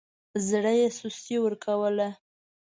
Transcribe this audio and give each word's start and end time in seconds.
زړه 0.47 0.71
يې 0.79 0.87
سستي 0.99 1.37
ورکوله. 1.41 2.07